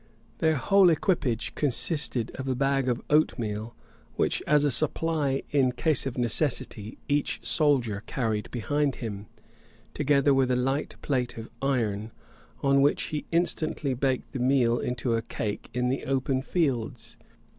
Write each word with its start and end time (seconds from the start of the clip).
Their 0.39 0.55
whole 0.55 0.89
equipage 0.89 1.53
consisted 1.53 2.31
of 2.33 2.47
a 2.47 2.55
bag 2.55 2.89
of 2.89 3.03
oatmeal, 3.07 3.75
which, 4.15 4.41
as 4.47 4.63
a 4.63 4.71
supply 4.71 5.43
in 5.51 5.73
case 5.73 6.07
of 6.07 6.17
necessity, 6.17 6.97
each 7.07 7.41
soldier 7.45 8.01
carried 8.07 8.49
behind 8.49 8.95
him; 8.95 9.27
together 9.93 10.33
with 10.33 10.49
a 10.49 10.55
light 10.55 10.95
plate 11.03 11.37
of 11.37 11.51
iron, 11.61 12.09
on 12.63 12.81
which 12.81 13.03
he 13.13 13.27
instantly 13.31 13.93
baked 13.93 14.31
the 14.31 14.39
meal 14.39 14.79
into 14.79 15.13
a 15.13 15.21
cake 15.21 15.69
in 15.71 15.89
the 15.89 16.05
open 16.05 16.41
fields. 16.41 17.17